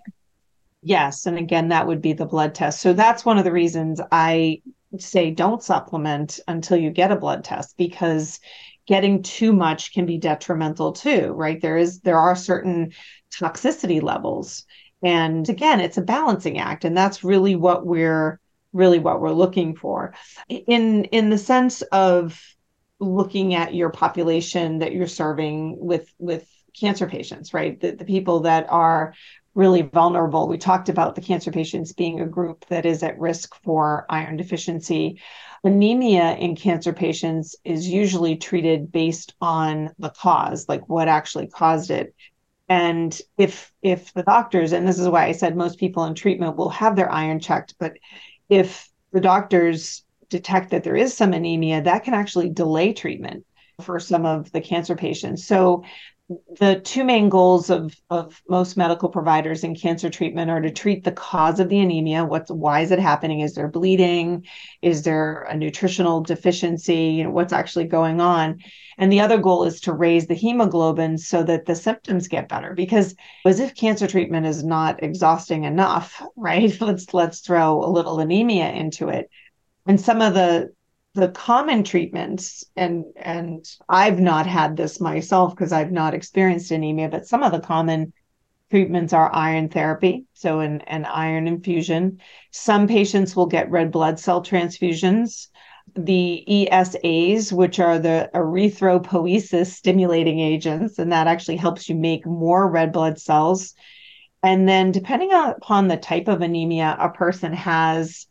[0.87, 1.25] Yes.
[1.25, 2.79] And again, that would be the blood test.
[2.79, 4.61] So, that's one of the reasons I
[4.97, 8.39] say don't supplement until you get a blood test because
[8.87, 11.59] getting too much can be detrimental too, right?
[11.61, 12.93] There is, there are certain
[13.37, 14.63] toxicity levels.
[15.03, 16.85] And again, it's a balancing act.
[16.85, 18.39] And that's really what we're
[18.71, 20.13] really what we're looking for
[20.47, 22.41] in in the sense of
[22.99, 26.47] looking at your population that you're serving with with
[26.79, 29.13] cancer patients right the, the people that are
[29.57, 30.47] really vulnerable.
[30.47, 34.37] We talked about the cancer patients being a group that is at risk for iron
[34.37, 35.19] deficiency.
[35.63, 41.89] Anemia in cancer patients is usually treated based on the cause like what actually caused
[41.89, 42.13] it.
[42.69, 46.57] And if if the doctors and this is why i said most people in treatment
[46.57, 47.93] will have their iron checked but
[48.49, 53.45] if the doctors detect that there is some anemia, that can actually delay treatment
[53.81, 55.45] for some of the cancer patients.
[55.45, 55.83] So
[56.59, 61.03] the two main goals of, of most medical providers in cancer treatment are to treat
[61.05, 62.25] the cause of the anemia.
[62.25, 63.39] What's why is it happening?
[63.39, 64.45] Is there bleeding?
[64.81, 66.95] Is there a nutritional deficiency?
[66.95, 68.59] You know, what's actually going on?
[68.97, 72.73] And the other goal is to raise the hemoglobin so that the symptoms get better.
[72.73, 76.75] Because as if cancer treatment is not exhausting enough, right?
[76.81, 79.29] Let's let's throw a little anemia into it
[79.87, 80.73] and some of the
[81.17, 87.09] the common treatments and and I've not had this myself because I've not experienced anemia
[87.09, 88.13] but some of the common
[88.69, 92.19] treatments are iron therapy so an, an iron infusion.
[92.51, 95.47] Some patients will get red blood cell transfusions.
[95.95, 102.69] The ESAs which are the erythropoiesis stimulating agents and that actually helps you make more
[102.69, 103.73] red blood cells.
[104.43, 108.27] And then depending upon the type of anemia a person has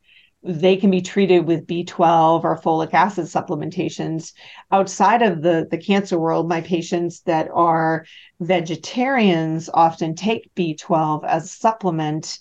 [0.46, 4.32] they can be treated with B12 or folic acid supplementations.
[4.70, 8.06] Outside of the, the cancer world, my patients that are
[8.40, 12.38] vegetarians often take B12 as a supplement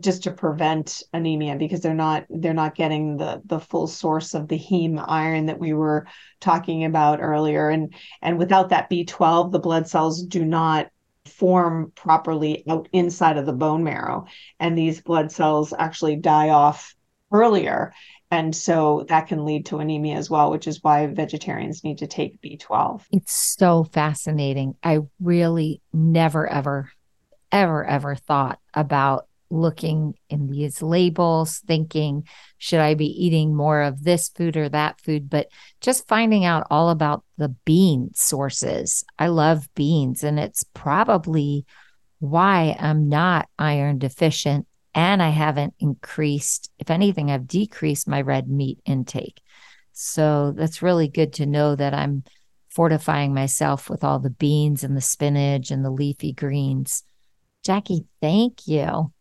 [0.00, 4.46] just to prevent anemia because they're not they're not getting the the full source of
[4.46, 6.06] the heme iron that we were
[6.40, 10.90] talking about earlier and and without that B12 the blood cells do not
[11.24, 14.26] form properly out inside of the bone marrow
[14.60, 16.94] and these blood cells actually die off
[17.32, 17.92] earlier.
[18.30, 22.06] And so that can lead to anemia as well, which is why vegetarians need to
[22.06, 23.02] take B12.
[23.10, 24.74] It's so fascinating.
[24.82, 26.90] I really never, ever,
[27.50, 34.04] ever, ever thought about looking in these labels, thinking, should I be eating more of
[34.04, 35.30] this food or that food?
[35.30, 35.48] But
[35.80, 39.04] just finding out all about the bean sources.
[39.18, 41.64] I love beans, and it's probably
[42.20, 48.48] why I'm not iron deficient and I haven't increased, if anything, I've decreased my red
[48.48, 49.40] meat intake.
[49.92, 52.24] So that's really good to know that I'm
[52.68, 57.02] fortifying myself with all the beans and the spinach and the leafy greens.
[57.66, 59.12] Jacqui, thank you.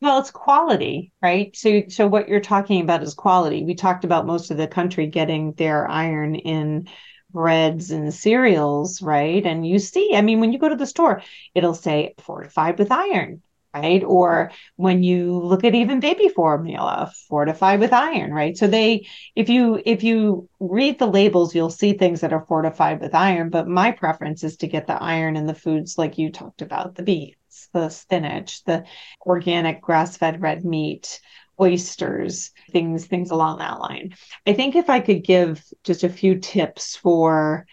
[0.00, 1.56] Well, it's quality, right?
[1.56, 3.64] So so what you're talking about is quality.
[3.64, 6.88] We talked about most of the country getting their iron in
[7.30, 9.44] breads and cereals, right?
[9.44, 11.22] And you see, I mean, when you go to the store,
[11.54, 13.42] it'll say fortified with iron
[13.80, 14.02] right?
[14.04, 18.56] Or when you look at even baby formula, fortified with iron, right?
[18.56, 23.00] So they, if you if you read the labels, you'll see things that are fortified
[23.00, 23.50] with iron.
[23.50, 26.94] But my preference is to get the iron in the foods like you talked about,
[26.94, 28.84] the beets, the spinach, the
[29.24, 31.20] organic grass-fed red meat,
[31.60, 34.14] oysters, things things along that line.
[34.46, 37.66] I think if I could give just a few tips for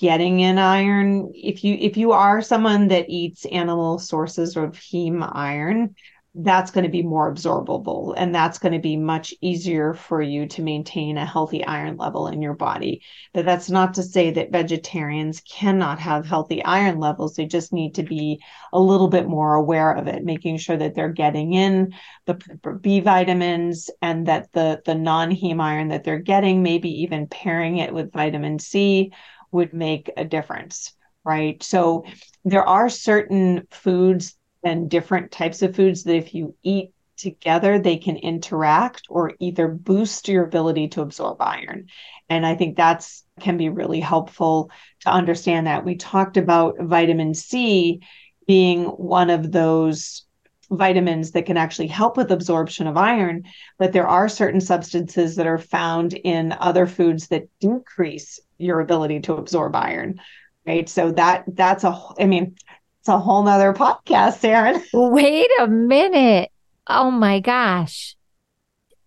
[0.00, 1.30] getting in iron.
[1.34, 5.94] If you if you are someone that eats animal sources of heme iron
[6.34, 10.46] that's going to be more absorbable and that's going to be much easier for you
[10.46, 13.02] to maintain a healthy iron level in your body.
[13.34, 17.34] But that's not to say that vegetarians cannot have healthy iron levels.
[17.34, 18.40] They just need to be
[18.72, 21.94] a little bit more aware of it making sure that they're getting in
[22.26, 22.34] the
[22.80, 27.92] b vitamins and that the the non-heme iron that they're getting maybe even pairing it
[27.92, 29.12] with vitamin c
[29.52, 30.92] would make a difference,
[31.24, 31.62] right?
[31.62, 32.04] So
[32.44, 37.98] there are certain foods and different types of foods that if you eat together they
[37.98, 41.86] can interact or either boost your ability to absorb iron.
[42.30, 44.70] And I think that's can be really helpful
[45.00, 45.84] to understand that.
[45.84, 48.00] We talked about vitamin C
[48.46, 50.24] being one of those
[50.70, 53.44] vitamins that can actually help with absorption of iron,
[53.78, 59.20] but there are certain substances that are found in other foods that decrease your ability
[59.20, 60.20] to absorb iron.
[60.66, 60.88] Right.
[60.88, 62.56] So that that's a I mean,
[63.00, 64.84] it's a whole nother podcast, Saranne.
[64.92, 66.50] Wait a minute.
[66.86, 68.16] Oh my gosh.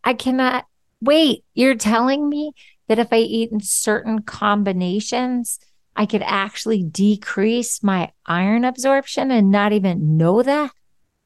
[0.04, 0.66] I cannot
[1.02, 1.44] wait.
[1.54, 2.54] You're telling me
[2.88, 5.60] that if I eat in certain combinations,
[5.96, 10.72] I could actually decrease my iron absorption and not even know that?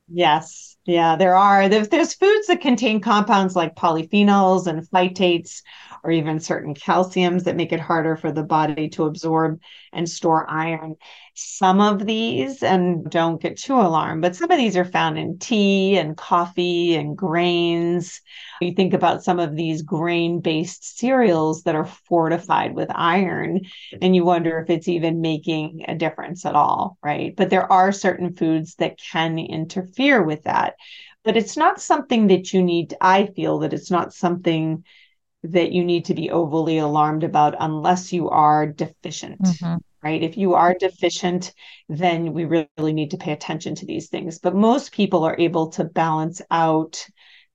[0.09, 0.66] Yes.
[0.87, 1.67] Yeah, there are.
[1.67, 5.61] There's, foods that contain compounds like polyphenols and phytates
[6.01, 9.59] or even certain calciums that make it harder for the body to absorb
[9.91, 10.95] and store iron.
[11.33, 15.37] Some of these, and don't get too alarmed, but some of these are found in
[15.37, 18.21] tea and coffee and grains.
[18.61, 23.61] You think about some of these grain based cereals that are fortified with iron,
[24.01, 27.35] and you wonder if it's even making a difference at all, right?
[27.35, 30.75] But there are certain foods that can interfere with that.
[31.23, 34.83] But it's not something that you need, I feel that it's not something
[35.43, 39.41] that you need to be overly alarmed about unless you are deficient.
[39.41, 39.75] Mm-hmm.
[40.03, 40.23] Right.
[40.23, 41.53] If you are deficient,
[41.89, 44.39] then we really need to pay attention to these things.
[44.39, 47.05] But most people are able to balance out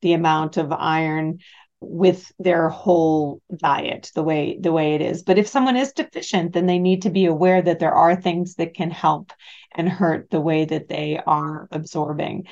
[0.03, 1.39] the amount of iron
[1.83, 6.53] with their whole diet the way the way it is but if someone is deficient
[6.53, 9.33] then they need to be aware that there are things that can help
[9.75, 12.47] and hurt the way that they are absorbing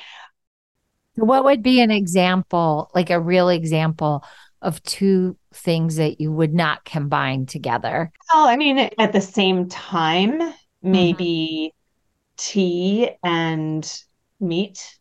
[1.15, 4.23] what would be an example like a real example
[4.61, 8.11] of two things that you would not combine together?
[8.33, 10.91] Well, I mean, at the same time, mm-hmm.
[10.91, 12.35] maybe mm-hmm.
[12.37, 14.03] tea and
[14.39, 14.97] meat,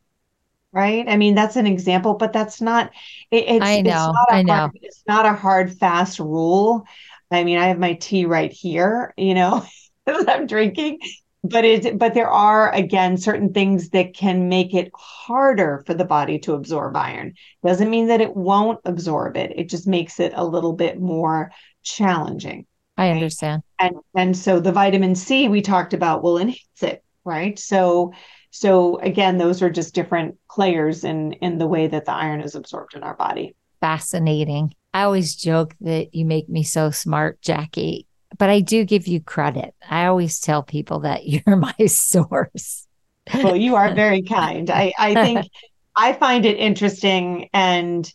[0.72, 1.06] right?
[1.08, 2.90] I mean, that's an example, but that's not.
[3.30, 3.90] It, it's, I know.
[3.90, 4.54] It's not I know.
[4.54, 6.84] Hard, it's not a hard, fast rule.
[7.30, 9.64] I mean, I have my tea right here, you know,
[10.06, 10.98] that I'm drinking
[11.42, 16.04] but it but there are again certain things that can make it harder for the
[16.04, 17.34] body to absorb iron.
[17.64, 19.52] Doesn't mean that it won't absorb it.
[19.56, 21.50] It just makes it a little bit more
[21.82, 22.66] challenging.
[22.96, 23.14] I right?
[23.14, 23.62] understand.
[23.78, 27.58] And and so the vitamin c we talked about will enhance it right?
[27.58, 28.12] So
[28.50, 32.54] so again those are just different players in in the way that the iron is
[32.54, 33.54] absorbed in our body.
[33.80, 34.74] Fascinating.
[34.92, 38.06] I always joke that you make me so smart Jacqui
[38.38, 39.74] but I do give you credit.
[39.88, 42.86] I always tell people that you're my source.
[43.34, 44.70] Well, you are very kind.
[44.70, 45.46] I, I think
[45.96, 48.10] I find it interesting and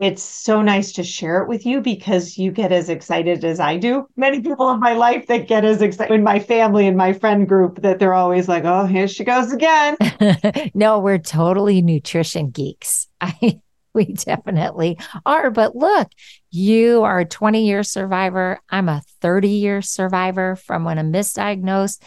[0.00, 3.76] it's so nice to share it with you because you get as excited as I
[3.76, 4.06] do.
[4.16, 7.46] Many people in my life that get as excited in my family and my friend
[7.46, 9.98] group that they're always like, oh, here she goes again.
[10.74, 13.08] no, we're totally nutrition geeks.
[13.20, 13.60] I
[13.94, 15.50] we definitely are.
[15.50, 16.08] But look,
[16.50, 18.60] you are a 20 year survivor.
[18.68, 22.00] I'm a 30 year survivor from when I'm misdiagnosed.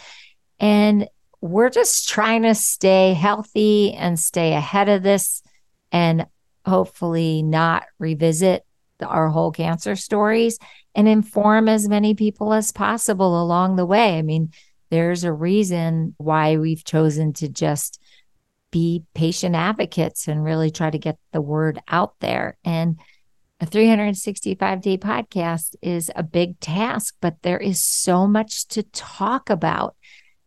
[0.58, 1.08] And
[1.40, 5.42] we're just trying to stay healthy and stay ahead of this
[5.92, 6.26] and
[6.64, 8.64] hopefully not revisit
[8.98, 10.58] the, our whole cancer stories
[10.94, 14.16] and inform as many people as possible along the way.
[14.16, 14.52] I mean,
[14.90, 18.00] there's a reason why we've chosen to just
[18.74, 22.58] be patient advocates and really try to get the word out there.
[22.64, 22.98] And
[23.60, 29.48] a 365 day podcast is a big task, but there is so much to talk
[29.48, 29.94] about.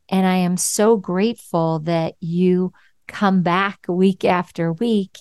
[0.10, 2.74] And I am so grateful that you
[3.08, 5.20] come back week after week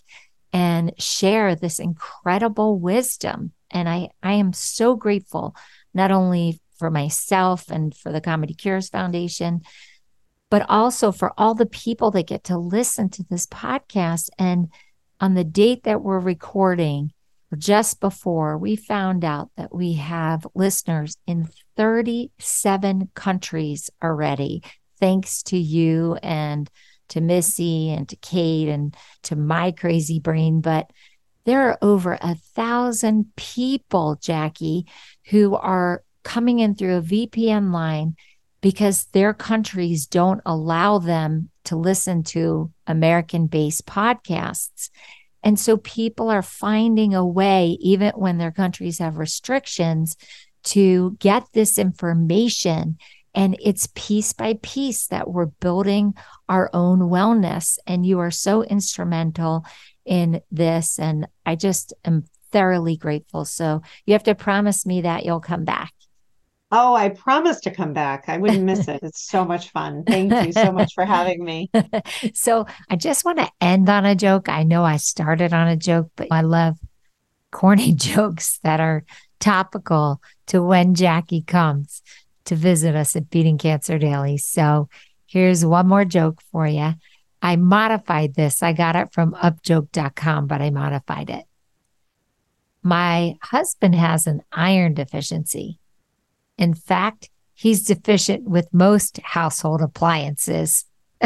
[0.53, 3.53] and share this incredible wisdom.
[3.71, 5.55] And I, I am so grateful,
[5.95, 9.61] not only for myself and for the Comedy Cures Foundation,
[10.51, 14.29] but also for all the people that get to listen to this podcast.
[14.39, 14.69] And
[15.21, 17.13] on the date that we're recording,
[17.57, 24.63] just before, we found out that we have listeners in 37 countries already,
[24.99, 26.69] thanks to you and
[27.09, 30.61] to Missy and to Kate and to my crazy brain.
[30.61, 30.91] But
[31.45, 34.85] there are over a thousand people, Jacqui,
[35.27, 38.17] who are coming in through a VPN line
[38.67, 44.91] because their countries don't allow them to listen to American based podcasts.
[45.45, 50.17] And so people are finding a way, even when their countries have restrictions,
[50.65, 52.99] to get this information.
[53.37, 56.15] And it's piece by piece that we're building
[56.49, 57.79] our own wellness.
[57.87, 59.65] And you are so instrumental
[60.05, 60.99] in this.
[60.99, 63.45] And I just am thoroughly grateful.
[63.45, 65.93] So you have to promise me that you'll come back.
[66.73, 68.25] Oh, I promise to come back.
[68.27, 69.01] I wouldn't miss it.
[69.03, 70.03] It's so much fun.
[70.05, 71.71] Thank you so much for having me.
[72.35, 74.49] so, I just want to end on a joke.
[74.49, 76.77] I know I started on a joke, but I love
[77.53, 79.05] corny jokes that are
[79.39, 82.03] topical to when Jacqui comes
[82.47, 84.37] to visit us at Beating Cancer Daily.
[84.37, 84.89] So,
[85.27, 86.95] here's one more joke for you.
[87.43, 88.61] I modified this.
[88.61, 91.45] I got it from upjoke.com, but I modified it.
[92.83, 95.79] My husband has an iron deficiency.
[96.59, 100.85] In fact, he's deficient with most household appliances.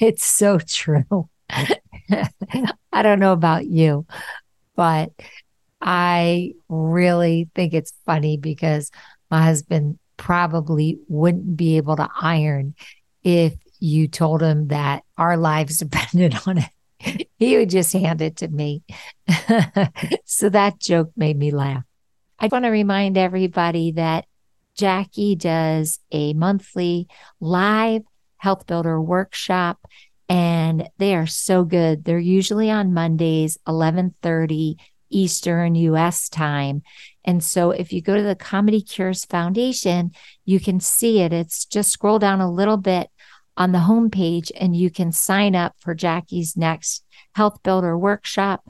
[0.00, 1.28] it's so true.
[1.50, 4.06] I don't know about you,
[4.76, 5.10] but
[5.80, 8.90] I really think it's funny because
[9.30, 12.74] my husband probably wouldn't be able to iron
[13.22, 17.28] if you told him that our lives depended on it.
[17.38, 18.82] he would just hand it to me.
[20.24, 21.84] so that joke made me laugh.
[22.40, 24.26] I want to remind everybody that
[24.78, 27.08] Jacqui does a monthly
[27.40, 28.02] live
[28.36, 29.80] health builder workshop
[30.28, 32.04] and they are so good.
[32.04, 34.76] They're usually on Mondays, 11:30
[35.10, 36.82] Eastern US time.
[37.24, 40.12] And so if you go to the Comedy Cures Foundation,
[40.44, 41.32] you can see it.
[41.32, 43.10] It's just scroll down a little bit
[43.56, 48.68] on the homepage and you can sign up for Jacqui's next health builder workshop.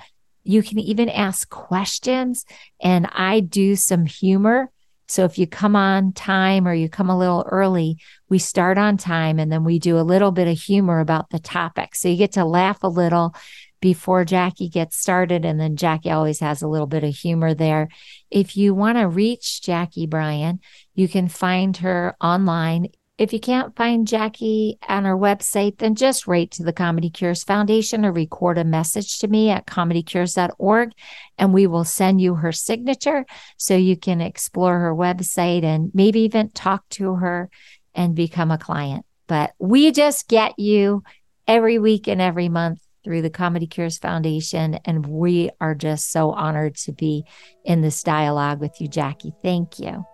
[0.48, 2.46] You can even ask questions,
[2.80, 4.70] and I do some humor.
[5.06, 7.98] So if you come on time or you come a little early,
[8.30, 11.38] we start on time and then we do a little bit of humor about the
[11.38, 11.94] topic.
[11.94, 13.34] So you get to laugh a little
[13.80, 15.44] before Jacqui gets started.
[15.44, 17.88] And then Jacqui always has a little bit of humor there.
[18.30, 20.60] If you want to reach Jacqui Bryan,
[20.94, 22.88] you can find her online
[23.18, 27.42] if you can't find Jacqui on her website, then just write to the Comedy Cures
[27.42, 30.92] Foundation or record a message to me at comedycures.org
[31.36, 36.20] and we will send you her signature so you can explore her website and maybe
[36.20, 37.50] even talk to her
[37.92, 39.04] and become a client.
[39.26, 41.02] But we just get you
[41.48, 44.78] every week and every month through the Comedy Cures Foundation.
[44.84, 47.24] And we are just so honored to be
[47.64, 49.32] in this dialogue with you, Jacqui.
[49.42, 50.04] Thank you.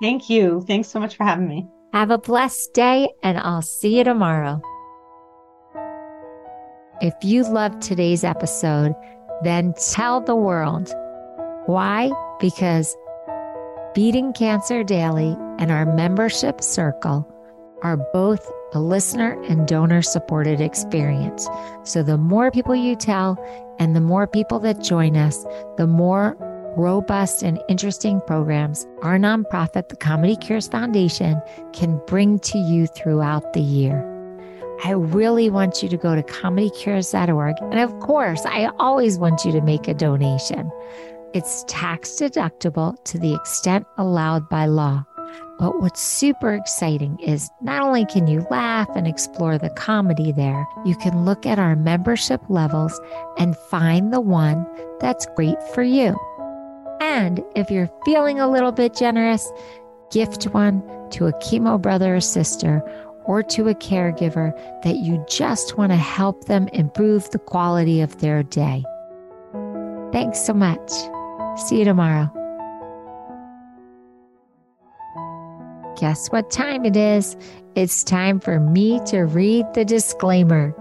[0.00, 0.64] Thank you.
[0.66, 1.68] Thanks so much for having me.
[1.94, 4.60] Have a blessed day, and I'll see you tomorrow.
[7.00, 8.96] If you loved today's episode,
[9.44, 10.92] then tell the world.
[11.66, 12.10] Why?
[12.40, 12.96] Because
[13.94, 17.32] Beating Cancer Daily and our membership circle
[17.84, 21.48] are both a listener and donor supported experience.
[21.84, 23.38] So the more people you tell
[23.78, 25.44] and the more people that join us,
[25.76, 26.36] the more
[26.76, 31.40] robust and interesting programs our nonprofit, the Comedy Cures Foundation,
[31.72, 34.10] can bring to you throughout the year.
[34.84, 37.56] I really want you to go to comedycures.org.
[37.60, 40.70] And of course, I always want you to make a donation.
[41.32, 45.04] It's tax deductible to the extent allowed by law.
[45.58, 50.66] But what's super exciting is not only can you laugh and explore the comedy there,
[50.84, 53.00] you can look at our membership levels
[53.38, 54.66] and find the one
[55.00, 56.16] that's great for you.
[57.00, 59.50] And if you're feeling a little bit generous,
[60.10, 62.82] gift one to a chemo brother or sister
[63.24, 68.20] or to a caregiver that you just want to help them improve the quality of
[68.20, 68.84] their day.
[70.12, 70.90] Thanks so much.
[71.56, 72.30] See you tomorrow.
[75.98, 77.36] Guess what time it is?
[77.74, 80.74] It's time for me to read the disclaimer.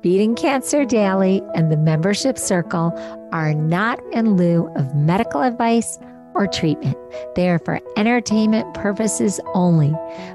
[0.00, 2.92] Beating Cancer Daily and the membership circle
[3.32, 5.98] are not in lieu of medical advice
[6.34, 6.96] or treatment.
[7.34, 9.92] They are for entertainment purposes only.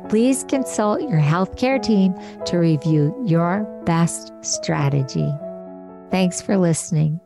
[0.09, 2.13] Please consult your healthcare team
[2.45, 5.31] to review your best strategy.
[6.11, 7.21] Thanks for listening.